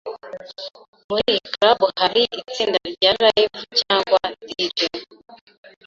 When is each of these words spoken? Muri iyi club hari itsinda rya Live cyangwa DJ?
Muri 1.07 1.23
iyi 1.31 1.41
club 1.53 1.79
hari 1.99 2.21
itsinda 2.39 2.79
rya 2.93 3.11
Live 3.23 3.59
cyangwa 3.79 4.21
DJ? 4.47 4.79